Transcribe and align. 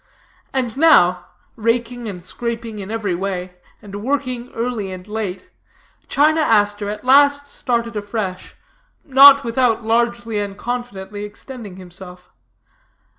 And 0.51 0.75
now, 0.77 1.27
raking 1.55 2.07
and 2.09 2.23
scraping 2.23 2.79
in 2.79 2.89
every 2.89 3.13
way, 3.13 3.53
and 3.83 4.01
working 4.03 4.51
early 4.55 4.91
and 4.91 5.07
late, 5.07 5.51
China 6.07 6.39
Aster 6.41 6.89
at 6.89 7.05
last 7.05 7.47
started 7.51 7.95
afresh, 7.95 8.55
nor 9.05 9.39
without 9.43 9.81
again 9.81 9.87
largely 9.87 10.39
and 10.39 10.57
confidently 10.57 11.23
extending 11.23 11.75
himself. 11.75 12.31